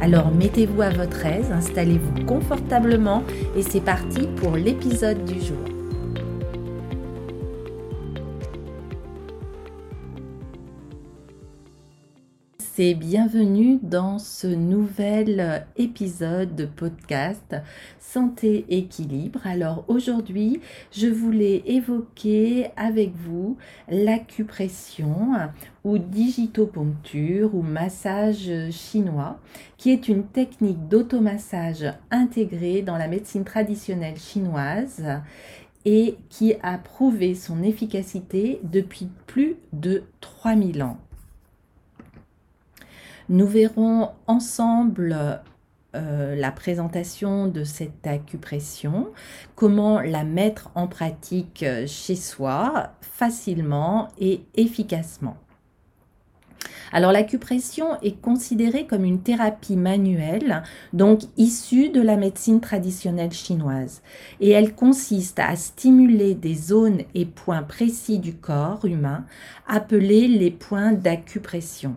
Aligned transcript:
Alors 0.00 0.30
mettez-vous 0.30 0.82
à 0.82 0.90
votre 0.90 1.26
aise, 1.26 1.50
installez-vous 1.50 2.24
confortablement 2.24 3.24
et 3.56 3.62
c'est 3.62 3.80
parti 3.80 4.28
pour 4.36 4.56
l'épisode 4.56 5.24
du 5.24 5.40
jour. 5.40 5.77
Bienvenue 12.78 13.80
dans 13.82 14.20
ce 14.20 14.46
nouvel 14.46 15.66
épisode 15.76 16.54
de 16.54 16.64
podcast 16.64 17.56
Santé 17.98 18.66
Équilibre. 18.68 19.40
Alors 19.44 19.84
aujourd'hui, 19.88 20.60
je 20.92 21.08
voulais 21.08 21.64
évoquer 21.66 22.68
avec 22.76 23.16
vous 23.16 23.56
l'acupression 23.88 25.32
ou 25.82 25.98
digitoponcture 25.98 27.52
ou 27.52 27.62
massage 27.62 28.48
chinois, 28.70 29.40
qui 29.76 29.90
est 29.90 30.06
une 30.06 30.24
technique 30.24 30.86
d'automassage 30.86 31.84
intégrée 32.12 32.82
dans 32.82 32.96
la 32.96 33.08
médecine 33.08 33.44
traditionnelle 33.44 34.18
chinoise 34.18 35.04
et 35.84 36.16
qui 36.28 36.54
a 36.62 36.78
prouvé 36.78 37.34
son 37.34 37.64
efficacité 37.64 38.60
depuis 38.62 39.08
plus 39.26 39.56
de 39.72 40.04
3000 40.20 40.84
ans. 40.84 40.98
Nous 43.30 43.46
verrons 43.46 44.10
ensemble 44.26 45.42
euh, 45.94 46.34
la 46.34 46.50
présentation 46.50 47.46
de 47.46 47.62
cette 47.62 48.06
acupression, 48.06 49.08
comment 49.54 50.00
la 50.00 50.24
mettre 50.24 50.70
en 50.74 50.86
pratique 50.86 51.64
chez 51.86 52.16
soi 52.16 52.94
facilement 53.02 54.08
et 54.18 54.40
efficacement. 54.54 55.36
Alors 56.90 57.12
l'acupression 57.12 58.00
est 58.00 58.18
considérée 58.20 58.86
comme 58.86 59.04
une 59.04 59.20
thérapie 59.20 59.76
manuelle, 59.76 60.62
donc 60.94 61.20
issue 61.36 61.90
de 61.90 62.00
la 62.00 62.16
médecine 62.16 62.60
traditionnelle 62.60 63.32
chinoise, 63.32 64.00
et 64.40 64.50
elle 64.50 64.74
consiste 64.74 65.38
à 65.38 65.54
stimuler 65.56 66.34
des 66.34 66.54
zones 66.54 67.02
et 67.14 67.26
points 67.26 67.62
précis 67.62 68.18
du 68.18 68.34
corps 68.34 68.86
humain, 68.86 69.26
appelés 69.66 70.28
les 70.28 70.50
points 70.50 70.92
d'acupression. 70.92 71.94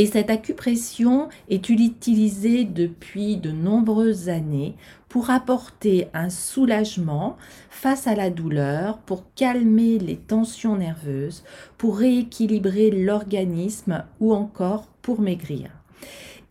Et 0.00 0.06
cette 0.06 0.30
acupression 0.30 1.28
est 1.50 1.68
utilisée 1.68 2.64
depuis 2.64 3.36
de 3.36 3.50
nombreuses 3.50 4.30
années 4.30 4.74
pour 5.10 5.28
apporter 5.28 6.08
un 6.14 6.30
soulagement 6.30 7.36
face 7.68 8.06
à 8.06 8.14
la 8.14 8.30
douleur, 8.30 8.96
pour 9.00 9.24
calmer 9.34 9.98
les 9.98 10.16
tensions 10.16 10.76
nerveuses, 10.76 11.44
pour 11.76 11.98
rééquilibrer 11.98 12.90
l'organisme 12.90 14.04
ou 14.20 14.32
encore 14.32 14.86
pour 15.02 15.20
maigrir. 15.20 15.68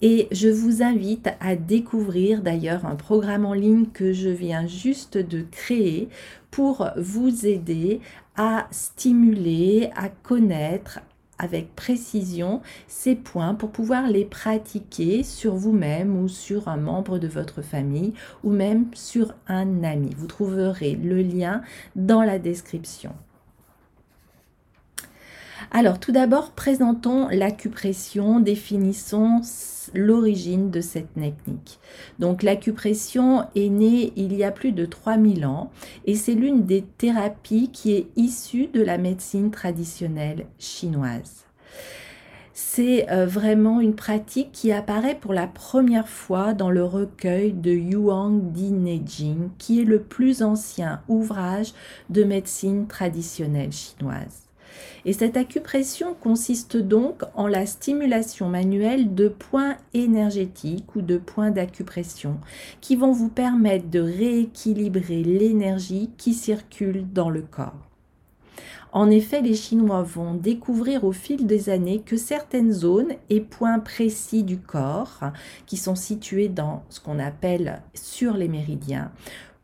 Et 0.03 0.27
je 0.31 0.47
vous 0.47 0.83
invite 0.83 1.29
à 1.39 1.55
découvrir 1.55 2.43
d'ailleurs 2.43 2.85
un 2.85 2.95
programme 2.95 3.47
en 3.47 3.53
ligne 3.53 3.87
que 3.87 4.13
je 4.13 4.29
viens 4.29 4.67
juste 4.67 5.17
de 5.17 5.43
créer 5.49 6.07
pour 6.51 6.87
vous 6.97 7.47
aider 7.47 7.99
à 8.37 8.67
stimuler, 8.69 9.89
à 9.95 10.07
connaître, 10.07 10.99
avec 11.39 11.75
précision 11.75 12.61
ces 12.87 13.15
points 13.15 13.55
pour 13.55 13.71
pouvoir 13.71 14.07
les 14.07 14.25
pratiquer 14.25 15.23
sur 15.23 15.55
vous-même 15.55 16.21
ou 16.21 16.27
sur 16.27 16.67
un 16.67 16.77
membre 16.77 17.17
de 17.17 17.27
votre 17.27 17.61
famille 17.61 18.13
ou 18.43 18.51
même 18.51 18.85
sur 18.93 19.33
un 19.47 19.83
ami. 19.83 20.11
Vous 20.17 20.27
trouverez 20.27 20.95
le 20.95 21.21
lien 21.21 21.61
dans 21.95 22.21
la 22.21 22.37
description. 22.37 23.13
Alors 25.71 25.99
tout 25.99 26.11
d'abord, 26.11 26.51
présentons 26.51 27.27
l'acupression, 27.29 28.39
définissons 28.39 29.41
l'origine 29.93 30.71
de 30.71 30.81
cette 30.81 31.13
technique. 31.13 31.79
Donc 32.17 32.41
l'acupression 32.41 33.45
est 33.55 33.69
née 33.69 34.11
il 34.15 34.35
y 34.35 34.43
a 34.43 34.51
plus 34.51 34.71
de 34.71 34.85
3000 34.85 35.45
ans 35.45 35.71
et 36.05 36.15
c'est 36.15 36.33
l'une 36.33 36.65
des 36.65 36.81
thérapies 36.81 37.69
qui 37.71 37.93
est 37.93 38.07
issue 38.15 38.67
de 38.67 38.81
la 38.81 38.97
médecine 38.97 39.51
traditionnelle 39.51 40.47
chinoise. 40.57 41.45
C'est 42.53 43.09
euh, 43.11 43.27
vraiment 43.27 43.79
une 43.79 43.95
pratique 43.95 44.51
qui 44.51 44.71
apparaît 44.71 45.15
pour 45.15 45.33
la 45.33 45.47
première 45.47 46.09
fois 46.09 46.53
dans 46.53 46.71
le 46.71 46.83
recueil 46.83 47.53
de 47.53 47.71
Yuan 47.71 48.51
Di 48.51 48.71
Neijing, 48.71 49.49
qui 49.59 49.81
est 49.81 49.85
le 49.85 50.01
plus 50.01 50.41
ancien 50.41 51.01
ouvrage 51.07 51.73
de 52.09 52.23
médecine 52.23 52.87
traditionnelle 52.87 53.71
chinoise. 53.71 54.48
Et 55.05 55.13
cette 55.13 55.37
acupression 55.37 56.13
consiste 56.13 56.77
donc 56.77 57.23
en 57.35 57.47
la 57.47 57.65
stimulation 57.65 58.49
manuelle 58.49 59.15
de 59.15 59.27
points 59.27 59.77
énergétiques 59.93 60.95
ou 60.95 61.01
de 61.01 61.17
points 61.17 61.51
d'acupression 61.51 62.37
qui 62.81 62.95
vont 62.95 63.11
vous 63.11 63.29
permettre 63.29 63.89
de 63.89 63.99
rééquilibrer 63.99 65.23
l'énergie 65.23 66.09
qui 66.17 66.33
circule 66.33 67.05
dans 67.11 67.29
le 67.29 67.41
corps. 67.41 67.89
En 68.91 69.11
effet, 69.11 69.41
les 69.41 69.53
Chinois 69.53 70.01
vont 70.01 70.33
découvrir 70.33 71.03
au 71.03 71.11
fil 71.11 71.45
des 71.45 71.69
années 71.69 72.01
que 72.03 72.17
certaines 72.17 72.71
zones 72.71 73.13
et 73.29 73.39
points 73.39 73.77
précis 73.77 74.41
du 74.41 74.57
corps, 74.57 75.19
qui 75.67 75.77
sont 75.77 75.95
situés 75.95 76.49
dans 76.49 76.83
ce 76.89 76.99
qu'on 76.99 77.19
appelle 77.19 77.83
sur 77.93 78.33
les 78.33 78.47
méridiens, 78.47 79.11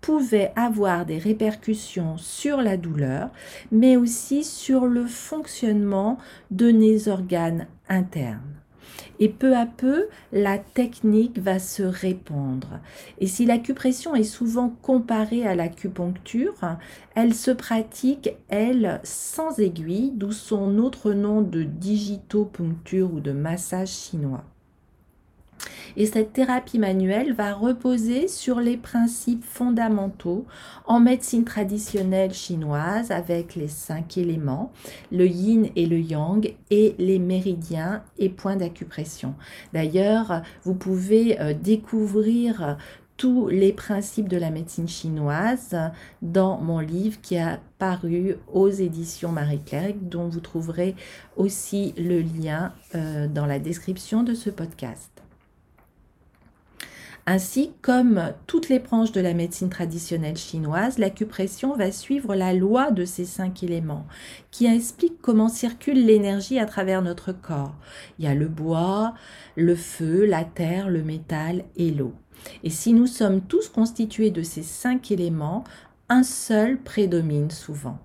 pouvait 0.06 0.54
avoir 0.56 1.04
des 1.08 1.18
répercussions 1.18 2.16
sur 2.18 2.62
la 2.62 2.78
douleur, 2.78 3.32
mais 3.72 3.98
aussi 3.98 4.44
sur 4.44 4.86
le 4.86 5.08
fonctionnement 5.08 6.20
de 6.52 6.70
nos 6.70 7.10
organes 7.10 7.66
internes. 7.90 8.54
Et 9.20 9.30
peu 9.30 9.58
à 9.58 9.66
peu, 9.66 10.06
la 10.32 10.60
technique 10.60 11.40
va 11.40 11.58
se 11.58 11.82
répandre. 11.82 12.82
Et 13.18 13.26
si 13.26 13.48
l'acupression 13.48 14.14
est 14.14 14.24
souvent 14.24 14.70
comparée 14.84 15.48
à 15.48 15.56
l'acupuncture, 15.56 16.78
elle 17.16 17.34
se 17.34 17.50
pratique, 17.50 18.30
elle, 18.48 19.00
sans 19.04 19.58
aiguille, 19.58 20.12
d'où 20.14 20.32
son 20.32 20.78
autre 20.78 21.14
nom 21.14 21.42
de 21.42 21.64
digitopuncture 21.64 23.12
ou 23.12 23.22
de 23.22 23.32
massage 23.32 23.90
chinois. 23.90 24.44
Et 25.98 26.06
cette 26.06 26.34
thérapie 26.34 26.80
manuelle 26.80 27.34
va 27.34 27.54
reposer 27.54 28.28
sur 28.28 28.60
les 28.60 28.78
principes 28.78 29.44
fondamentaux 29.44 30.46
en 30.86 31.00
médecine 31.00 31.46
traditionnelle 31.46 32.34
chinoise 32.34 33.12
avec 33.12 33.56
les 33.56 33.68
cinq 33.68 34.18
éléments, 34.18 34.72
le 35.12 35.28
yin 35.28 35.70
et 35.76 35.86
le 35.86 36.00
yang 36.00 36.54
et 36.70 36.96
les 36.98 37.20
méridiens 37.20 38.04
et 38.18 38.30
points 38.30 38.56
d'acupression. 38.56 39.36
D'ailleurs, 39.74 40.42
vous 40.64 40.76
pouvez 40.76 41.40
euh, 41.40 41.54
découvrir 41.54 42.78
tous 43.18 43.48
les 43.48 43.72
principes 43.72 44.28
de 44.28 44.38
la 44.38 44.50
médecine 44.50 44.88
chinoise 44.88 45.76
dans 46.22 46.60
mon 46.60 46.80
livre 46.80 47.20
qui 47.22 47.38
a 47.38 47.60
paru 47.78 48.36
aux 48.52 48.70
éditions 48.70 49.32
Marie-Claire, 49.32 49.94
dont 50.02 50.28
vous 50.28 50.42
trouverez 50.42 50.96
aussi 51.38 51.94
le 51.98 52.22
lien 52.22 52.74
euh, 52.94 53.28
dans 53.28 53.46
la 53.46 53.60
description 53.60 54.24
de 54.24 54.34
ce 54.34 54.50
podcast. 54.50 55.15
Ainsi, 57.28 57.72
comme 57.82 58.34
toutes 58.46 58.70
les 58.70 58.78
branches 58.78 59.12
de 59.12 59.20
la 59.20 59.34
médecine 59.34 59.70
traditionnelle 59.70 60.38
chinoise, 60.38 61.00
l'acupression 61.00 61.76
va 61.76 61.92
suivre 61.92 62.36
la 62.36 62.54
loi 62.54 62.92
de 62.92 63.04
ces 63.04 63.26
cinq 63.26 63.64
éléments, 63.64 64.06
qui 64.52 64.68
explique 64.68 65.20
comment 65.24 65.50
circule 65.50 66.06
l'énergie 66.06 66.60
à 66.60 66.68
travers 66.68 67.02
notre 67.02 67.32
corps. 67.32 67.74
Il 68.20 68.26
y 68.26 68.28
a 68.28 68.36
le 68.36 68.48
bois, 68.48 69.16
le 69.56 69.76
feu, 69.76 70.26
la 70.26 70.44
terre, 70.44 70.88
le 70.88 71.02
métal 71.02 71.66
et 71.78 71.90
l'eau. 71.90 72.14
Et 72.64 72.70
si 72.70 72.94
nous 72.94 73.08
sommes 73.08 73.42
tous 73.42 73.70
constitués 73.70 74.30
de 74.30 74.44
ces 74.44 74.62
cinq 74.62 75.10
éléments, 75.10 75.64
un 76.10 76.22
seul 76.22 76.78
prédomine 76.78 77.50
souvent. 77.50 77.98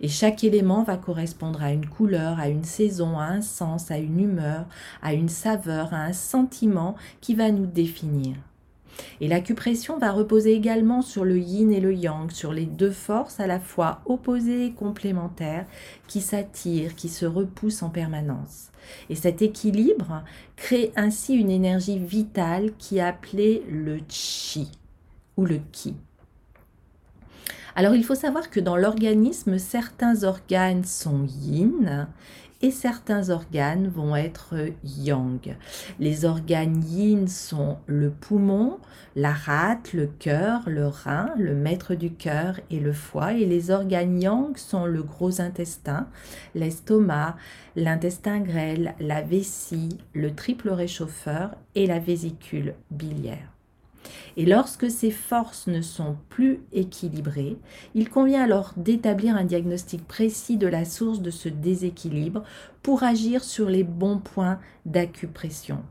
Et 0.00 0.08
chaque 0.08 0.44
élément 0.44 0.82
va 0.82 0.96
correspondre 0.96 1.62
à 1.62 1.72
une 1.72 1.86
couleur, 1.86 2.38
à 2.38 2.48
une 2.48 2.64
saison, 2.64 3.18
à 3.18 3.24
un 3.24 3.42
sens, 3.42 3.90
à 3.90 3.98
une 3.98 4.20
humeur, 4.20 4.66
à 5.02 5.12
une 5.14 5.28
saveur, 5.28 5.94
à 5.94 6.02
un 6.02 6.12
sentiment 6.12 6.96
qui 7.20 7.34
va 7.34 7.50
nous 7.50 7.66
définir. 7.66 8.36
Et 9.20 9.28
l'acupression 9.28 9.98
va 9.98 10.12
reposer 10.12 10.54
également 10.54 11.02
sur 11.02 11.24
le 11.24 11.38
yin 11.38 11.72
et 11.72 11.80
le 11.80 11.94
yang, 11.94 12.30
sur 12.30 12.52
les 12.52 12.66
deux 12.66 12.90
forces 12.90 13.40
à 13.40 13.46
la 13.46 13.60
fois 13.60 14.00
opposées 14.06 14.66
et 14.66 14.72
complémentaires 14.72 15.66
qui 16.06 16.20
s'attirent, 16.20 16.94
qui 16.94 17.08
se 17.08 17.26
repoussent 17.26 17.82
en 17.82 17.90
permanence. 17.90 18.70
Et 19.10 19.14
cet 19.14 19.42
équilibre 19.42 20.22
crée 20.56 20.92
ainsi 20.96 21.34
une 21.34 21.50
énergie 21.50 21.98
vitale 21.98 22.72
qui 22.78 22.98
est 22.98 23.02
appelée 23.02 23.62
le 23.68 23.98
chi 24.08 24.70
ou 25.36 25.44
le 25.44 25.58
ki. 25.72 25.94
Alors 27.78 27.94
il 27.94 28.04
faut 28.04 28.14
savoir 28.14 28.48
que 28.48 28.58
dans 28.58 28.78
l'organisme, 28.78 29.58
certains 29.58 30.24
organes 30.24 30.84
sont 30.84 31.26
yin 31.26 32.08
et 32.62 32.70
certains 32.70 33.28
organes 33.28 33.88
vont 33.88 34.16
être 34.16 34.54
yang. 34.82 35.56
Les 36.00 36.24
organes 36.24 36.82
yin 36.82 37.28
sont 37.28 37.76
le 37.84 38.08
poumon, 38.08 38.78
la 39.14 39.34
rate, 39.34 39.92
le 39.92 40.06
cœur, 40.06 40.62
le 40.66 40.86
rein, 40.86 41.34
le 41.36 41.54
maître 41.54 41.94
du 41.94 42.10
cœur 42.10 42.58
et 42.70 42.80
le 42.80 42.94
foie. 42.94 43.34
Et 43.34 43.44
les 43.44 43.70
organes 43.70 44.22
yang 44.22 44.56
sont 44.56 44.86
le 44.86 45.02
gros 45.02 45.42
intestin, 45.42 46.06
l'estomac, 46.54 47.36
l'intestin 47.76 48.40
grêle, 48.40 48.94
la 49.00 49.20
vessie, 49.20 49.98
le 50.14 50.34
triple 50.34 50.70
réchauffeur 50.70 51.50
et 51.74 51.86
la 51.86 51.98
vésicule 51.98 52.72
biliaire. 52.90 53.55
Et 54.36 54.46
lorsque 54.46 54.90
ces 54.90 55.10
forces 55.10 55.66
ne 55.66 55.80
sont 55.80 56.16
plus 56.28 56.60
équilibrées, 56.72 57.56
il 57.94 58.08
convient 58.08 58.42
alors 58.42 58.72
d'établir 58.76 59.36
un 59.36 59.44
diagnostic 59.44 60.06
précis 60.06 60.56
de 60.56 60.66
la 60.66 60.84
source 60.84 61.20
de 61.20 61.30
ce 61.30 61.48
déséquilibre 61.48 62.42
pour 62.82 63.02
agir 63.02 63.42
sur 63.44 63.68
les 63.68 63.84
bons 63.84 64.18
points 64.18 64.58
d'acupression. 64.84 65.82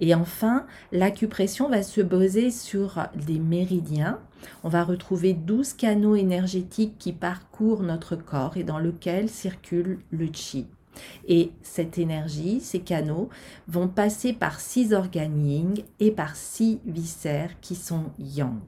Et 0.00 0.14
enfin, 0.14 0.66
l'acupression 0.92 1.68
va 1.68 1.82
se 1.82 2.00
baser 2.00 2.50
sur 2.50 3.06
des 3.26 3.38
méridiens. 3.38 4.18
On 4.64 4.68
va 4.68 4.84
retrouver 4.84 5.34
12 5.34 5.74
canaux 5.74 6.16
énergétiques 6.16 6.96
qui 6.98 7.12
parcourent 7.12 7.82
notre 7.82 8.16
corps 8.16 8.56
et 8.56 8.64
dans 8.64 8.78
lesquels 8.78 9.28
circule 9.28 9.98
le 10.10 10.28
chi. 10.32 10.68
Et 11.26 11.52
cette 11.62 11.98
énergie, 11.98 12.60
ces 12.60 12.80
canaux, 12.80 13.28
vont 13.66 13.88
passer 13.88 14.32
par 14.32 14.60
six 14.60 14.92
organes 14.92 15.46
yin 15.46 15.74
et 16.00 16.10
par 16.10 16.36
six 16.36 16.80
viscères 16.86 17.60
qui 17.60 17.74
sont 17.74 18.06
yang. 18.18 18.60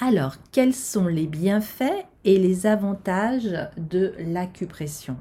Alors, 0.00 0.36
quels 0.52 0.74
sont 0.74 1.06
les 1.06 1.26
bienfaits 1.26 2.06
et 2.24 2.38
les 2.38 2.66
avantages 2.66 3.54
de 3.76 4.14
l'acupression? 4.18 5.16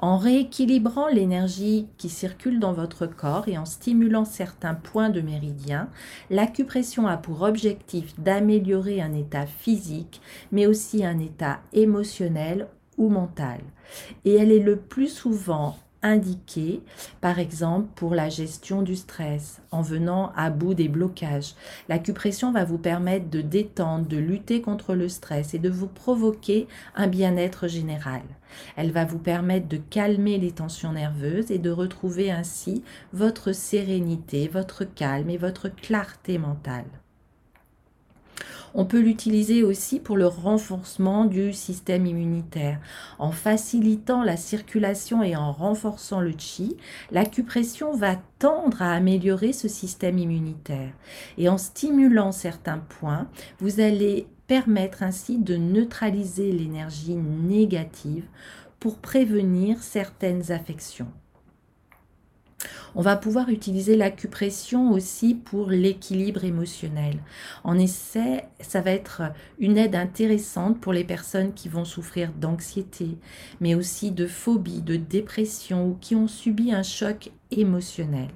En 0.00 0.16
rééquilibrant 0.16 1.08
l'énergie 1.08 1.88
qui 1.96 2.08
circule 2.08 2.60
dans 2.60 2.72
votre 2.72 3.06
corps 3.06 3.48
et 3.48 3.58
en 3.58 3.64
stimulant 3.64 4.24
certains 4.24 4.74
points 4.74 5.10
de 5.10 5.20
méridien, 5.20 5.88
l'acupression 6.30 7.08
a 7.08 7.16
pour 7.16 7.42
objectif 7.42 8.18
d'améliorer 8.18 9.00
un 9.00 9.12
état 9.12 9.46
physique, 9.46 10.20
mais 10.52 10.66
aussi 10.66 11.04
un 11.04 11.18
état 11.18 11.58
émotionnel 11.72 12.68
ou 12.96 13.08
mentale. 13.08 13.62
Et 14.24 14.34
elle 14.34 14.52
est 14.52 14.58
le 14.58 14.76
plus 14.76 15.08
souvent 15.08 15.76
indiquée, 16.02 16.80
par 17.20 17.38
exemple 17.38 17.88
pour 17.94 18.14
la 18.14 18.28
gestion 18.28 18.82
du 18.82 18.96
stress, 18.96 19.60
en 19.70 19.82
venant 19.82 20.32
à 20.36 20.50
bout 20.50 20.74
des 20.74 20.88
blocages. 20.88 21.54
L'acupression 21.88 22.52
va 22.52 22.64
vous 22.64 22.78
permettre 22.78 23.28
de 23.30 23.40
détendre, 23.40 24.06
de 24.06 24.16
lutter 24.16 24.60
contre 24.60 24.94
le 24.94 25.08
stress 25.08 25.54
et 25.54 25.58
de 25.58 25.68
vous 25.68 25.88
provoquer 25.88 26.68
un 26.94 27.06
bien-être 27.06 27.68
général. 27.68 28.22
Elle 28.76 28.92
va 28.92 29.04
vous 29.04 29.18
permettre 29.18 29.68
de 29.68 29.76
calmer 29.76 30.38
les 30.38 30.52
tensions 30.52 30.92
nerveuses 30.92 31.50
et 31.50 31.58
de 31.58 31.70
retrouver 31.70 32.30
ainsi 32.30 32.82
votre 33.12 33.52
sérénité, 33.52 34.48
votre 34.48 34.84
calme 34.84 35.30
et 35.30 35.36
votre 35.36 35.68
clarté 35.68 36.38
mentale. 36.38 36.86
On 38.74 38.84
peut 38.84 39.00
l'utiliser 39.00 39.62
aussi 39.62 40.00
pour 40.00 40.16
le 40.16 40.26
renforcement 40.26 41.24
du 41.24 41.52
système 41.52 42.06
immunitaire. 42.06 42.78
En 43.18 43.30
facilitant 43.30 44.22
la 44.22 44.36
circulation 44.36 45.22
et 45.22 45.36
en 45.36 45.52
renforçant 45.52 46.20
le 46.20 46.32
chi, 46.36 46.76
l'acupression 47.10 47.94
va 47.94 48.16
tendre 48.38 48.82
à 48.82 48.92
améliorer 48.92 49.52
ce 49.52 49.68
système 49.68 50.18
immunitaire. 50.18 50.92
Et 51.36 51.48
en 51.48 51.58
stimulant 51.58 52.32
certains 52.32 52.78
points, 52.78 53.28
vous 53.58 53.80
allez 53.80 54.28
permettre 54.46 55.02
ainsi 55.02 55.38
de 55.38 55.56
neutraliser 55.56 56.52
l'énergie 56.52 57.16
négative 57.16 58.24
pour 58.80 58.98
prévenir 58.98 59.82
certaines 59.82 60.52
affections. 60.52 61.08
On 62.94 63.02
va 63.02 63.16
pouvoir 63.16 63.48
utiliser 63.48 63.96
l'acupression 63.96 64.92
aussi 64.92 65.34
pour 65.34 65.70
l'équilibre 65.70 66.44
émotionnel. 66.44 67.18
En 67.64 67.78
effet, 67.78 68.48
ça 68.60 68.80
va 68.80 68.90
être 68.92 69.22
une 69.58 69.78
aide 69.78 69.94
intéressante 69.94 70.80
pour 70.80 70.92
les 70.92 71.04
personnes 71.04 71.52
qui 71.52 71.68
vont 71.68 71.84
souffrir 71.84 72.32
d'anxiété, 72.32 73.18
mais 73.60 73.74
aussi 73.74 74.10
de 74.10 74.26
phobie, 74.26 74.82
de 74.82 74.96
dépression 74.96 75.88
ou 75.88 75.96
qui 76.00 76.14
ont 76.14 76.28
subi 76.28 76.72
un 76.72 76.82
choc 76.82 77.30
émotionnel. 77.50 78.28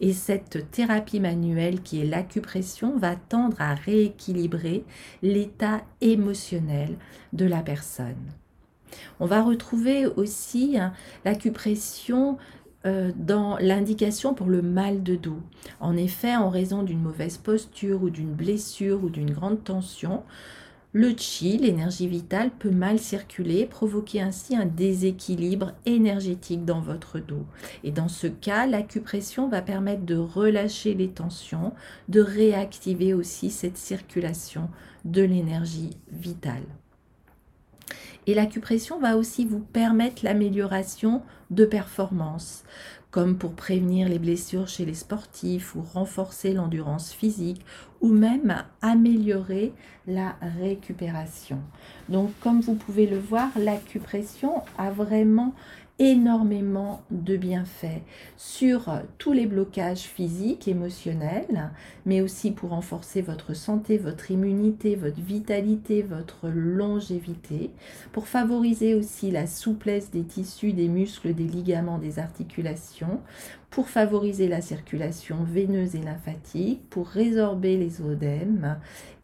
Et 0.00 0.12
cette 0.12 0.70
thérapie 0.70 1.20
manuelle 1.20 1.80
qui 1.80 2.00
est 2.00 2.06
l'acupression 2.06 2.98
va 2.98 3.16
tendre 3.16 3.60
à 3.60 3.74
rééquilibrer 3.74 4.84
l'état 5.22 5.82
émotionnel 6.00 6.96
de 7.32 7.46
la 7.46 7.62
personne. 7.62 8.32
On 9.20 9.26
va 9.26 9.42
retrouver 9.42 10.06
aussi 10.06 10.76
hein, 10.78 10.92
l'acupression 11.24 12.38
euh, 12.86 13.12
dans 13.16 13.56
l'indication 13.58 14.34
pour 14.34 14.48
le 14.48 14.62
mal 14.62 15.02
de 15.02 15.16
dos. 15.16 15.40
En 15.80 15.96
effet, 15.96 16.36
en 16.36 16.50
raison 16.50 16.82
d'une 16.82 17.00
mauvaise 17.00 17.38
posture 17.38 18.02
ou 18.02 18.10
d'une 18.10 18.32
blessure 18.32 19.02
ou 19.02 19.08
d'une 19.08 19.30
grande 19.30 19.64
tension, 19.64 20.22
le 20.92 21.12
chi, 21.16 21.58
l'énergie 21.58 22.06
vitale, 22.06 22.50
peut 22.50 22.70
mal 22.70 23.00
circuler, 23.00 23.66
provoquer 23.66 24.20
ainsi 24.20 24.54
un 24.54 24.64
déséquilibre 24.64 25.72
énergétique 25.86 26.64
dans 26.64 26.80
votre 26.80 27.18
dos. 27.18 27.46
Et 27.82 27.90
dans 27.90 28.06
ce 28.06 28.28
cas, 28.28 28.66
l'acupression 28.66 29.48
va 29.48 29.60
permettre 29.60 30.04
de 30.04 30.16
relâcher 30.16 30.94
les 30.94 31.08
tensions, 31.08 31.72
de 32.08 32.20
réactiver 32.20 33.12
aussi 33.12 33.50
cette 33.50 33.76
circulation 33.76 34.68
de 35.04 35.22
l'énergie 35.22 35.90
vitale. 36.12 36.62
Et 38.26 38.34
l'acupression 38.34 38.98
va 38.98 39.16
aussi 39.16 39.44
vous 39.44 39.60
permettre 39.60 40.24
l'amélioration 40.24 41.22
de 41.50 41.64
performance, 41.64 42.64
comme 43.10 43.36
pour 43.36 43.52
prévenir 43.52 44.08
les 44.08 44.18
blessures 44.18 44.66
chez 44.66 44.84
les 44.84 44.94
sportifs 44.94 45.74
ou 45.76 45.82
renforcer 45.82 46.52
l'endurance 46.52 47.12
physique 47.12 47.64
ou 48.00 48.08
même 48.08 48.64
améliorer 48.82 49.72
la 50.06 50.36
récupération. 50.60 51.58
Donc 52.08 52.30
comme 52.40 52.60
vous 52.60 52.74
pouvez 52.74 53.06
le 53.06 53.18
voir, 53.18 53.50
l'acupression 53.56 54.62
a 54.78 54.90
vraiment 54.90 55.54
énormément 55.98 57.02
de 57.10 57.36
bienfaits 57.36 58.02
sur 58.36 58.90
tous 59.18 59.32
les 59.32 59.46
blocages 59.46 60.02
physiques, 60.02 60.66
émotionnels, 60.66 61.70
mais 62.04 62.20
aussi 62.20 62.50
pour 62.50 62.70
renforcer 62.70 63.22
votre 63.22 63.54
santé, 63.54 63.96
votre 63.96 64.30
immunité, 64.30 64.96
votre 64.96 65.20
vitalité, 65.20 66.02
votre 66.02 66.48
longévité, 66.48 67.70
pour 68.12 68.26
favoriser 68.26 68.94
aussi 68.94 69.30
la 69.30 69.46
souplesse 69.46 70.10
des 70.10 70.24
tissus, 70.24 70.72
des 70.72 70.88
muscles, 70.88 71.32
des 71.32 71.44
ligaments, 71.44 71.98
des 71.98 72.18
articulations, 72.18 73.20
pour 73.70 73.88
favoriser 73.88 74.48
la 74.48 74.60
circulation 74.60 75.44
veineuse 75.44 75.94
et 75.94 76.02
lymphatique, 76.02 76.88
pour 76.90 77.06
résorber 77.06 77.76
les 77.76 78.00
odèmes 78.00 78.78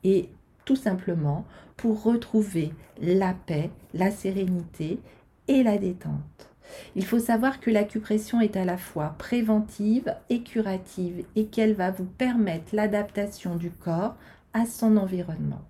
et 0.04 0.28
tout 0.64 0.76
simplement 0.76 1.44
pour 1.76 2.02
retrouver 2.02 2.70
la 3.00 3.32
paix, 3.32 3.70
la 3.94 4.10
sérénité 4.10 5.00
et 5.48 5.62
la 5.62 5.78
détente. 5.78 6.49
Il 6.96 7.04
faut 7.04 7.18
savoir 7.18 7.60
que 7.60 7.70
l'acupression 7.70 8.40
est 8.40 8.56
à 8.56 8.64
la 8.64 8.78
fois 8.78 9.14
préventive 9.18 10.14
et 10.28 10.42
curative 10.42 11.24
et 11.36 11.46
qu'elle 11.46 11.74
va 11.74 11.90
vous 11.90 12.04
permettre 12.04 12.74
l'adaptation 12.74 13.56
du 13.56 13.70
corps 13.70 14.16
à 14.52 14.66
son 14.66 14.96
environnement. 14.96 15.62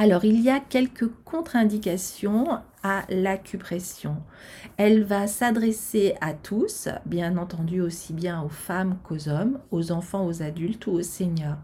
Alors, 0.00 0.24
il 0.24 0.40
y 0.40 0.48
a 0.48 0.60
quelques 0.60 1.10
contre-indications 1.24 2.60
à 2.84 3.02
l'acupression. 3.08 4.18
Elle 4.76 5.02
va 5.02 5.26
s'adresser 5.26 6.14
à 6.20 6.34
tous, 6.34 6.88
bien 7.04 7.36
entendu 7.36 7.80
aussi 7.80 8.12
bien 8.12 8.40
aux 8.40 8.48
femmes 8.48 8.98
qu'aux 9.02 9.28
hommes, 9.28 9.58
aux 9.72 9.90
enfants, 9.90 10.24
aux 10.24 10.40
adultes 10.40 10.86
ou 10.86 10.92
aux 10.92 11.02
seniors. 11.02 11.58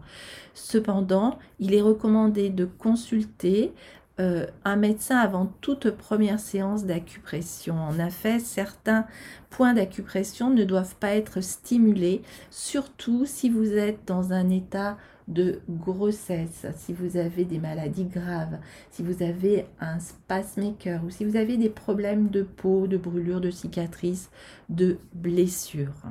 Cependant, 0.53 1.39
il 1.59 1.73
est 1.73 1.81
recommandé 1.81 2.49
de 2.49 2.65
consulter 2.65 3.73
euh, 4.19 4.45
un 4.63 4.77
médecin 4.77 5.17
avant 5.17 5.47
toute 5.59 5.91
première 5.91 6.39
séance 6.39 6.85
d'acupression. 6.85 7.75
En 7.75 7.99
effet, 7.99 8.39
certains 8.39 9.05
points 9.49 9.73
d'acupression 9.73 10.49
ne 10.49 10.63
doivent 10.63 10.95
pas 10.95 11.15
être 11.15 11.41
stimulés, 11.41 12.21
surtout 12.49 13.25
si 13.25 13.49
vous 13.49 13.73
êtes 13.73 13.99
dans 14.07 14.31
un 14.31 14.49
état 14.49 14.97
de 15.27 15.59
grossesse, 15.69 16.65
si 16.77 16.93
vous 16.93 17.17
avez 17.17 17.45
des 17.45 17.57
maladies 17.57 18.05
graves, 18.05 18.57
si 18.91 19.03
vous 19.03 19.21
avez 19.23 19.65
un 19.81 19.99
spasmaker 19.99 21.03
ou 21.03 21.09
si 21.09 21.25
vous 21.25 21.35
avez 21.35 21.57
des 21.57 21.69
problèmes 21.69 22.29
de 22.29 22.43
peau, 22.43 22.87
de 22.87 22.97
brûlures, 22.97 23.41
de 23.41 23.49
cicatrices, 23.49 24.29
de 24.69 24.97
blessures. 25.13 26.03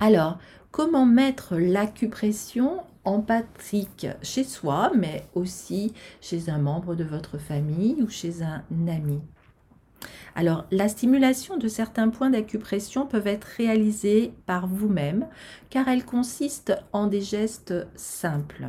Alors, 0.00 0.38
comment 0.70 1.06
mettre 1.06 1.56
l'acupression 1.56 2.80
en 3.08 3.20
pratique 3.22 4.06
chez 4.22 4.44
soi, 4.44 4.92
mais 4.94 5.24
aussi 5.34 5.94
chez 6.20 6.50
un 6.50 6.58
membre 6.58 6.94
de 6.94 7.04
votre 7.04 7.38
famille 7.38 8.02
ou 8.02 8.08
chez 8.08 8.42
un 8.42 8.62
ami 8.86 9.20
alors, 10.36 10.66
la 10.70 10.88
stimulation 10.88 11.56
de 11.56 11.66
certains 11.66 12.10
points 12.10 12.30
d'acupression 12.30 13.06
peuvent 13.06 13.26
être 13.26 13.48
réalisées 13.56 14.32
par 14.46 14.68
vous-même 14.68 15.26
car 15.68 15.88
elles 15.88 16.04
consistent 16.04 16.78
en 16.92 17.08
des 17.08 17.22
gestes 17.22 17.74
simples. 17.96 18.68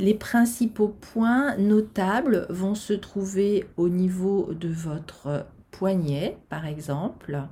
Les 0.00 0.14
principaux 0.14 0.88
points 0.88 1.56
notables 1.56 2.46
vont 2.50 2.74
se 2.74 2.94
trouver 2.94 3.64
au 3.76 3.88
niveau 3.88 4.52
de 4.54 4.68
votre 4.68 5.46
poignet, 5.72 6.38
par 6.48 6.66
exemple. 6.66 7.42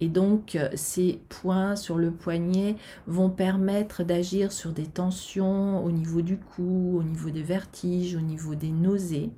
Et 0.00 0.08
donc, 0.08 0.58
ces 0.74 1.20
points 1.28 1.76
sur 1.76 1.98
le 1.98 2.10
poignet 2.10 2.76
vont 3.06 3.28
permettre 3.28 4.02
d'agir 4.02 4.52
sur 4.52 4.72
des 4.72 4.86
tensions 4.86 5.84
au 5.84 5.90
niveau 5.90 6.22
du 6.22 6.38
cou, 6.38 6.96
au 6.98 7.02
niveau 7.02 7.28
des 7.28 7.42
vertiges, 7.42 8.16
au 8.16 8.20
niveau 8.20 8.54
des 8.54 8.70
nausées. 8.70 9.30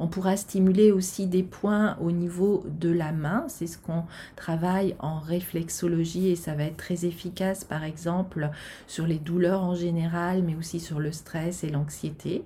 On 0.00 0.06
pourra 0.06 0.36
stimuler 0.36 0.92
aussi 0.92 1.26
des 1.26 1.42
points 1.42 1.96
au 2.00 2.10
niveau 2.10 2.64
de 2.68 2.90
la 2.90 3.12
main, 3.12 3.44
c'est 3.48 3.66
ce 3.66 3.78
qu'on 3.78 4.04
travaille 4.36 4.96
en 4.98 5.18
réflexologie 5.18 6.28
et 6.28 6.36
ça 6.36 6.54
va 6.54 6.64
être 6.64 6.76
très 6.76 7.04
efficace 7.04 7.64
par 7.64 7.84
exemple 7.84 8.50
sur 8.86 9.06
les 9.06 9.18
douleurs 9.18 9.62
en 9.62 9.74
général, 9.74 10.42
mais 10.42 10.54
aussi 10.56 10.80
sur 10.80 11.00
le 11.00 11.12
stress 11.12 11.64
et 11.64 11.70
l'anxiété. 11.70 12.44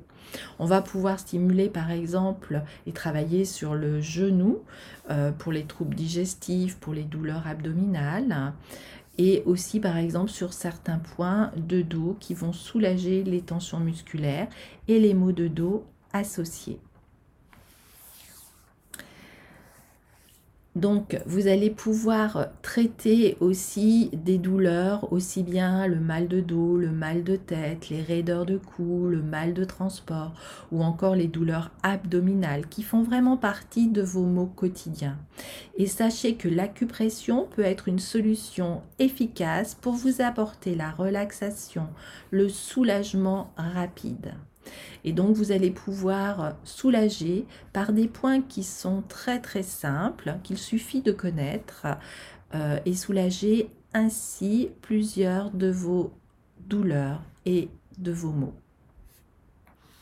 On 0.58 0.66
va 0.66 0.82
pouvoir 0.82 1.18
stimuler 1.18 1.68
par 1.68 1.90
exemple 1.90 2.62
et 2.86 2.92
travailler 2.92 3.44
sur 3.44 3.74
le 3.74 4.00
genou 4.00 4.58
euh, 5.10 5.32
pour 5.32 5.52
les 5.52 5.64
troubles 5.64 5.94
digestifs, 5.94 6.76
pour 6.76 6.92
les 6.92 7.04
douleurs 7.04 7.46
abdominales 7.46 8.52
et 9.18 9.42
aussi 9.46 9.80
par 9.80 9.96
exemple 9.96 10.30
sur 10.30 10.52
certains 10.52 10.98
points 10.98 11.50
de 11.56 11.82
dos 11.82 12.16
qui 12.20 12.34
vont 12.34 12.52
soulager 12.52 13.24
les 13.24 13.40
tensions 13.40 13.80
musculaires 13.80 14.48
et 14.86 15.00
les 15.00 15.14
maux 15.14 15.32
de 15.32 15.48
dos 15.48 15.84
associés. 16.12 16.78
Donc, 20.78 21.20
vous 21.26 21.48
allez 21.48 21.70
pouvoir 21.70 22.50
traiter 22.62 23.36
aussi 23.40 24.10
des 24.12 24.38
douleurs, 24.38 25.12
aussi 25.12 25.42
bien 25.42 25.88
le 25.88 25.98
mal 25.98 26.28
de 26.28 26.38
dos, 26.40 26.76
le 26.76 26.92
mal 26.92 27.24
de 27.24 27.34
tête, 27.34 27.88
les 27.88 28.00
raideurs 28.00 28.46
de 28.46 28.58
cou, 28.58 29.08
le 29.08 29.20
mal 29.20 29.54
de 29.54 29.64
transport 29.64 30.34
ou 30.70 30.84
encore 30.84 31.16
les 31.16 31.26
douleurs 31.26 31.72
abdominales 31.82 32.68
qui 32.68 32.84
font 32.84 33.02
vraiment 33.02 33.36
partie 33.36 33.88
de 33.88 34.02
vos 34.02 34.22
maux 34.22 34.46
quotidiens. 34.46 35.18
Et 35.78 35.86
sachez 35.86 36.36
que 36.36 36.48
l'acupression 36.48 37.48
peut 37.56 37.62
être 37.62 37.88
une 37.88 37.98
solution 37.98 38.82
efficace 39.00 39.74
pour 39.74 39.94
vous 39.94 40.22
apporter 40.22 40.76
la 40.76 40.92
relaxation, 40.92 41.88
le 42.30 42.48
soulagement 42.48 43.50
rapide. 43.56 44.32
Et 45.04 45.12
donc 45.12 45.36
vous 45.36 45.52
allez 45.52 45.70
pouvoir 45.70 46.54
soulager 46.64 47.46
par 47.72 47.92
des 47.92 48.08
points 48.08 48.40
qui 48.42 48.62
sont 48.62 49.02
très 49.08 49.40
très 49.40 49.62
simples, 49.62 50.36
qu'il 50.42 50.58
suffit 50.58 51.02
de 51.02 51.12
connaître, 51.12 51.86
euh, 52.54 52.78
et 52.86 52.94
soulager 52.94 53.70
ainsi 53.92 54.70
plusieurs 54.80 55.50
de 55.50 55.70
vos 55.70 56.12
douleurs 56.60 57.22
et 57.44 57.68
de 57.98 58.12
vos 58.12 58.30
maux. 58.30 58.54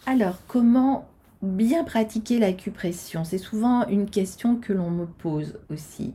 Alors 0.06 0.38
comment 0.46 1.08
bien 1.42 1.84
pratiquer 1.84 2.38
l'acupression 2.38 3.24
C'est 3.24 3.38
souvent 3.38 3.86
une 3.88 4.08
question 4.08 4.56
que 4.56 4.72
l'on 4.72 4.90
me 4.90 5.06
pose 5.06 5.58
aussi. 5.70 6.14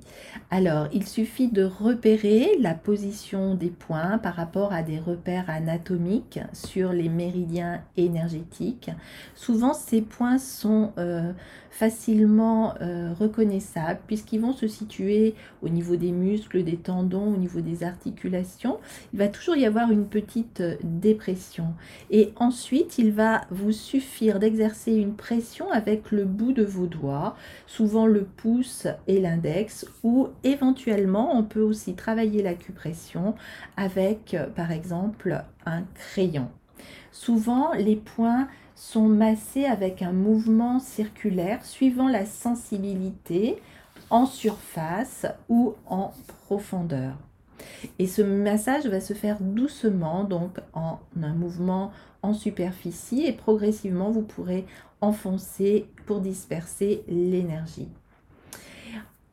Alors, 0.49 0.87
il 0.93 1.07
suffit 1.07 1.47
de 1.47 1.63
repérer 1.63 2.57
la 2.59 2.73
position 2.73 3.55
des 3.55 3.69
points 3.69 4.17
par 4.17 4.35
rapport 4.35 4.73
à 4.73 4.83
des 4.83 4.99
repères 4.99 5.49
anatomiques 5.49 6.39
sur 6.53 6.91
les 6.91 7.09
méridiens 7.09 7.81
énergétiques. 7.97 8.91
Souvent, 9.35 9.73
ces 9.73 10.01
points 10.01 10.39
sont 10.39 10.91
euh, 10.97 11.31
facilement 11.71 12.75
euh, 12.81 13.13
reconnaissables 13.17 14.01
puisqu'ils 14.05 14.41
vont 14.41 14.51
se 14.51 14.67
situer 14.67 15.33
au 15.63 15.69
niveau 15.69 15.95
des 15.95 16.11
muscles, 16.11 16.63
des 16.63 16.75
tendons, 16.75 17.33
au 17.33 17.37
niveau 17.37 17.61
des 17.61 17.83
articulations. 17.83 18.77
Il 19.13 19.19
va 19.19 19.29
toujours 19.29 19.55
y 19.55 19.65
avoir 19.65 19.89
une 19.89 20.05
petite 20.05 20.61
euh, 20.61 20.75
dépression. 20.83 21.73
Et 22.11 22.33
ensuite, 22.35 22.97
il 22.97 23.11
va 23.11 23.41
vous 23.49 23.71
suffire 23.71 24.37
d'exercer 24.37 24.93
une 24.93 25.15
pression 25.15 25.71
avec 25.71 26.11
le 26.11 26.25
bout 26.25 26.51
de 26.51 26.63
vos 26.63 26.87
doigts, 26.87 27.35
souvent 27.67 28.05
le 28.05 28.25
pouce 28.25 28.87
et 29.07 29.19
l'index, 29.19 29.87
ou 30.03 30.27
éventuellement 30.43 31.35
on 31.35 31.43
peut 31.43 31.61
aussi 31.61 31.95
travailler 31.95 32.43
l'acupression 32.43 33.33
avec 33.77 34.33
euh, 34.33 34.45
par 34.47 34.71
exemple 34.71 35.43
un 35.65 35.83
crayon. 35.95 36.49
Souvent 37.11 37.73
les 37.73 37.95
points 37.95 38.47
sont 38.81 39.07
massés 39.07 39.65
avec 39.65 40.01
un 40.01 40.11
mouvement 40.11 40.79
circulaire 40.79 41.63
suivant 41.63 42.07
la 42.07 42.25
sensibilité 42.25 43.61
en 44.09 44.25
surface 44.25 45.27
ou 45.49 45.75
en 45.85 46.11
profondeur. 46.47 47.13
Et 47.99 48.07
ce 48.07 48.23
massage 48.23 48.87
va 48.87 48.99
se 48.99 49.13
faire 49.13 49.37
doucement, 49.39 50.23
donc 50.23 50.57
en 50.73 50.97
un 51.21 51.33
mouvement 51.35 51.91
en 52.23 52.33
superficie, 52.33 53.23
et 53.23 53.33
progressivement 53.33 54.09
vous 54.09 54.23
pourrez 54.23 54.65
enfoncer 54.99 55.85
pour 56.07 56.19
disperser 56.19 57.03
l'énergie. 57.07 57.87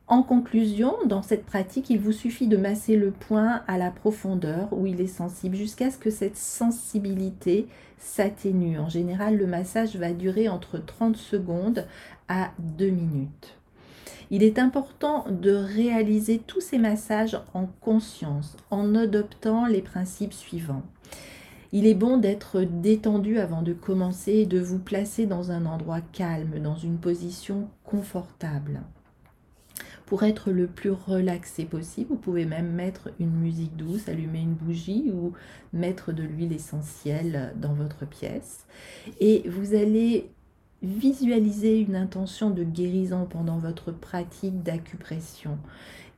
En 0.08 0.22
conclusion, 0.22 0.94
dans 1.04 1.20
cette 1.20 1.44
pratique, 1.44 1.90
il 1.90 1.98
vous 1.98 2.12
suffit 2.12 2.46
de 2.46 2.56
masser 2.56 2.96
le 2.96 3.10
point 3.10 3.60
à 3.66 3.76
la 3.76 3.90
profondeur 3.90 4.68
où 4.72 4.86
il 4.86 5.02
est 5.02 5.06
sensible 5.06 5.54
jusqu'à 5.54 5.90
ce 5.90 5.98
que 5.98 6.08
cette 6.08 6.38
sensibilité 6.38 7.66
s'atténue. 7.98 8.78
En 8.78 8.88
général, 8.88 9.36
le 9.36 9.46
massage 9.46 9.96
va 9.96 10.14
durer 10.14 10.48
entre 10.48 10.78
30 10.78 11.14
secondes 11.14 11.86
à 12.26 12.52
2 12.58 12.88
minutes. 12.88 13.58
Il 14.30 14.42
est 14.42 14.58
important 14.58 15.26
de 15.28 15.52
réaliser 15.52 16.38
tous 16.38 16.62
ces 16.62 16.78
massages 16.78 17.38
en 17.52 17.66
conscience, 17.82 18.56
en 18.70 18.94
adoptant 18.94 19.66
les 19.66 19.82
principes 19.82 20.32
suivants. 20.32 20.84
Il 21.72 21.86
est 21.86 21.94
bon 21.94 22.16
d'être 22.16 22.62
détendu 22.62 23.38
avant 23.38 23.60
de 23.60 23.74
commencer 23.74 24.32
et 24.32 24.46
de 24.46 24.58
vous 24.58 24.78
placer 24.78 25.26
dans 25.26 25.50
un 25.50 25.66
endroit 25.66 26.00
calme, 26.00 26.60
dans 26.62 26.76
une 26.76 26.96
position 26.96 27.68
confortable. 27.84 28.80
Pour 30.08 30.22
être 30.22 30.52
le 30.52 30.68
plus 30.68 30.90
relaxé 30.90 31.66
possible, 31.66 32.08
vous 32.08 32.16
pouvez 32.16 32.46
même 32.46 32.72
mettre 32.72 33.10
une 33.20 33.30
musique 33.30 33.76
douce, 33.76 34.08
allumer 34.08 34.40
une 34.40 34.54
bougie 34.54 35.12
ou 35.12 35.34
mettre 35.74 36.12
de 36.12 36.22
l'huile 36.22 36.54
essentielle 36.54 37.52
dans 37.56 37.74
votre 37.74 38.06
pièce. 38.06 38.64
Et 39.20 39.46
vous 39.46 39.74
allez 39.74 40.30
visualiser 40.82 41.80
une 41.80 41.94
intention 41.94 42.48
de 42.48 42.64
guérison 42.64 43.26
pendant 43.26 43.58
votre 43.58 43.92
pratique 43.92 44.62
d'acupression 44.62 45.58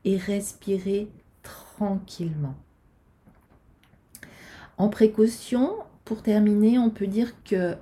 et 0.05 0.17
respirer 0.17 1.09
tranquillement. 1.43 2.55
En 4.79 4.89
précaution, 4.89 5.75
pour 6.05 6.23
terminer, 6.23 6.79
on 6.79 6.91
peut 6.91 7.09
dire 7.09 7.43
que 7.43 7.75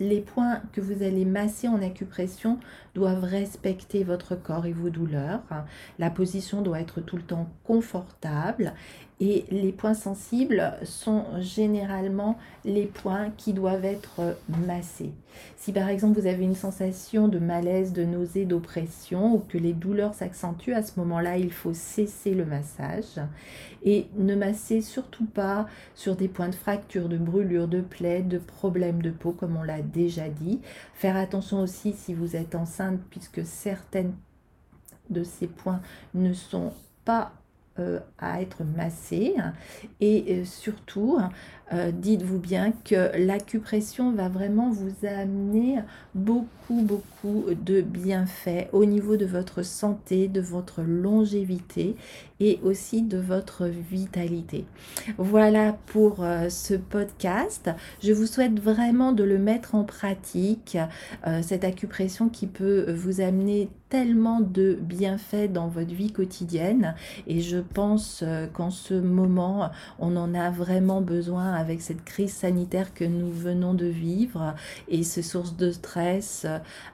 les 0.00 0.20
points 0.20 0.60
que 0.72 0.80
vous 0.80 1.02
allez 1.02 1.24
masser 1.24 1.68
en 1.68 1.82
acupression 1.82 2.58
doivent 2.94 3.24
respecter 3.24 4.04
votre 4.04 4.36
corps 4.36 4.66
et 4.66 4.72
vos 4.72 4.90
douleurs. 4.90 5.42
La 5.98 6.10
position 6.10 6.62
doit 6.62 6.80
être 6.80 7.00
tout 7.00 7.16
le 7.16 7.22
temps 7.22 7.48
confortable 7.64 8.74
et 9.20 9.44
les 9.50 9.72
points 9.72 9.94
sensibles 9.94 10.74
sont 10.84 11.24
généralement 11.40 12.38
les 12.64 12.86
points 12.86 13.30
qui 13.36 13.52
doivent 13.52 13.84
être 13.84 14.36
massés. 14.66 15.12
Si 15.56 15.72
par 15.72 15.88
exemple 15.88 16.20
vous 16.20 16.26
avez 16.26 16.44
une 16.44 16.54
sensation 16.54 17.26
de 17.26 17.38
malaise, 17.38 17.92
de 17.92 18.04
nausée, 18.04 18.44
d'oppression 18.44 19.34
ou 19.34 19.38
que 19.40 19.58
les 19.58 19.72
douleurs 19.72 20.14
s'accentuent, 20.14 20.74
à 20.74 20.82
ce 20.82 20.98
moment-là, 21.00 21.36
il 21.36 21.52
faut 21.52 21.74
cesser 21.74 22.34
le 22.34 22.44
massage 22.44 23.20
et 23.84 24.06
ne 24.16 24.34
masser 24.34 24.80
surtout 24.80 25.26
pas 25.26 25.66
sur 25.94 26.14
des 26.16 26.28
points 26.28 26.48
de 26.48 26.54
fracture, 26.54 27.08
de 27.08 27.18
brûlure, 27.18 27.68
de 27.68 27.80
plaies, 27.80 28.22
de 28.22 28.38
problèmes 28.38 29.02
de 29.02 29.10
peau 29.10 29.32
comme 29.32 29.56
on 29.56 29.62
l'a 29.62 29.82
déjà 29.82 30.28
dit. 30.28 30.60
Faire 30.94 31.16
attention 31.16 31.60
aussi 31.60 31.92
si 31.92 32.14
vous 32.14 32.36
êtes 32.36 32.54
enceinte 32.54 33.00
puisque 33.10 33.44
certaines 33.44 34.14
de 35.10 35.24
ces 35.24 35.46
points 35.46 35.80
ne 36.14 36.32
sont 36.32 36.72
pas 37.04 37.32
à 38.18 38.42
être 38.42 38.64
massé. 38.76 39.34
Et 40.00 40.24
euh, 40.28 40.44
surtout, 40.44 41.18
euh, 41.72 41.90
dites-vous 41.92 42.38
bien 42.38 42.72
que 42.84 43.16
l'acupression 43.16 44.12
va 44.12 44.28
vraiment 44.28 44.70
vous 44.70 45.06
amener 45.06 45.78
beaucoup, 46.14 46.82
beaucoup 46.82 47.44
de 47.64 47.80
bienfaits 47.80 48.68
au 48.72 48.84
niveau 48.84 49.16
de 49.16 49.26
votre 49.26 49.62
santé, 49.62 50.28
de 50.28 50.40
votre 50.40 50.82
longévité 50.82 51.96
et 52.40 52.60
aussi 52.62 53.02
de 53.02 53.18
votre 53.18 53.66
vitalité. 53.66 54.64
Voilà 55.18 55.76
pour 55.86 56.24
ce 56.48 56.74
podcast. 56.74 57.70
Je 58.02 58.12
vous 58.12 58.26
souhaite 58.26 58.60
vraiment 58.60 59.12
de 59.12 59.24
le 59.24 59.38
mettre 59.38 59.74
en 59.74 59.82
pratique, 59.82 60.78
cette 61.42 61.64
acupression 61.64 62.28
qui 62.28 62.46
peut 62.46 62.92
vous 62.92 63.20
amener 63.20 63.68
tellement 63.88 64.40
de 64.40 64.78
bienfaits 64.80 65.50
dans 65.52 65.68
votre 65.68 65.94
vie 65.94 66.12
quotidienne 66.12 66.94
et 67.26 67.40
je 67.40 67.58
pense 67.72 68.24
qu'en 68.52 68.70
ce 68.70 68.94
moment, 68.94 69.70
on 69.98 70.16
en 70.16 70.34
a 70.34 70.50
vraiment 70.50 71.00
besoin 71.00 71.52
avec 71.54 71.80
cette 71.80 72.04
crise 72.04 72.32
sanitaire 72.32 72.94
que 72.94 73.04
nous 73.04 73.30
venons 73.30 73.74
de 73.74 73.86
vivre 73.86 74.54
et 74.88 75.02
ces 75.02 75.22
sources 75.22 75.56
de 75.56 75.70
stress 75.70 76.46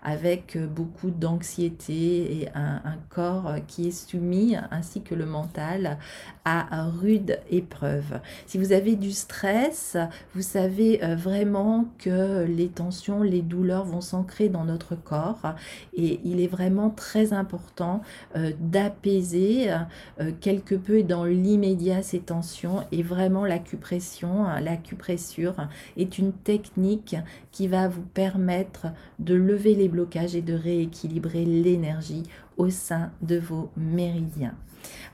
avec 0.02 0.58
beaucoup 0.74 1.10
d'anxiété 1.10 2.40
et 2.40 2.48
un, 2.54 2.80
corps 3.08 3.54
qui 3.66 3.88
est 3.88 3.90
soumis 3.90 4.56
ainsi 4.70 5.02
que 5.02 5.14
le 5.14 5.26
mental 5.26 5.98
à 6.44 6.86
rude 6.86 7.38
épreuve. 7.50 8.20
Si 8.46 8.58
vous 8.58 8.72
avez 8.72 8.96
du 8.96 9.12
stress, 9.12 9.96
vous 10.34 10.42
savez 10.42 10.98
vraiment 11.16 11.86
que 11.98 12.44
les 12.44 12.68
tensions, 12.68 13.22
les 13.22 13.42
douleurs 13.42 13.84
vont 13.84 14.00
s'ancrer 14.00 14.48
dans 14.48 14.64
notre 14.64 14.94
corps 14.94 15.54
et 15.94 16.20
il 16.24 16.40
est 16.40 16.46
vraiment 16.46 16.90
très 16.90 17.32
important 17.32 18.02
euh, 18.36 18.52
d'apaiser 18.58 19.70
euh, 19.70 20.30
quelque 20.64 20.82
peu 20.82 21.02
dans 21.02 21.24
l'immédiat 21.24 22.02
ces 22.02 22.20
tensions. 22.20 22.84
Et 22.92 23.02
vraiment 23.02 23.44
l'acupression, 23.44 24.44
l'acupressure 24.62 25.54
est 25.96 26.18
une 26.18 26.32
technique 26.32 27.16
qui 27.52 27.68
va 27.68 27.88
vous 27.88 28.02
permettre 28.02 28.86
de 29.18 29.34
lever 29.34 29.74
les 29.74 29.88
blocages 29.88 30.34
et 30.34 30.42
de 30.42 30.54
rééquilibrer 30.54 31.44
l'énergie 31.44 32.24
au 32.56 32.70
sein 32.70 33.10
de 33.22 33.38
vos 33.38 33.70
méridiens. 33.76 34.54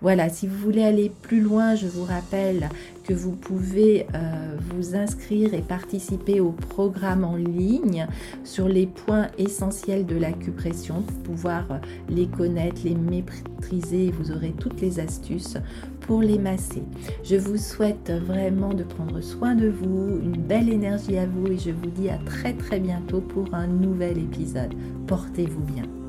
Voilà, 0.01 0.29
si 0.29 0.47
vous 0.47 0.57
voulez 0.57 0.83
aller 0.83 1.13
plus 1.23 1.41
loin, 1.41 1.75
je 1.75 1.87
vous 1.87 2.05
rappelle 2.05 2.69
que 3.05 3.13
vous 3.13 3.33
pouvez 3.33 4.07
euh, 4.15 4.57
vous 4.71 4.95
inscrire 4.95 5.53
et 5.53 5.61
participer 5.61 6.41
au 6.41 6.53
programme 6.53 7.25
en 7.25 7.37
ligne 7.37 8.07
sur 8.45 8.69
les 8.69 8.87
points 8.87 9.29
essentiels 9.37 10.07
de 10.07 10.17
l'acupression 10.17 11.03
pour 11.03 11.19
pouvoir 11.35 11.81
les 12.09 12.27
connaître, 12.27 12.81
les 12.85 12.95
maîtriser. 12.95 14.11
Vous 14.11 14.33
aurez 14.33 14.55
toutes 14.59 14.81
les 14.81 15.01
astuces 15.01 15.59
pour 16.01 16.23
les 16.23 16.39
masser. 16.39 16.83
Je 17.23 17.37
vous 17.37 17.59
souhaite 17.59 18.11
vraiment 18.11 18.73
de 18.73 18.85
prendre 18.85 19.21
soin 19.21 19.55
de 19.55 19.69
vous, 19.69 20.19
une 20.23 20.41
belle 20.41 20.69
énergie 20.69 21.19
à 21.19 21.27
vous 21.27 21.47
et 21.49 21.59
je 21.59 21.71
vous 21.71 21.91
dis 21.91 22.09
à 22.09 22.19
très 22.19 22.55
très 22.55 22.81
bientôt 22.81 23.21
pour 23.21 23.55
un 23.55 23.67
nouvel 23.67 24.19
épisode. 24.19 24.75
Portez-vous 25.07 25.63
bien. 25.63 26.00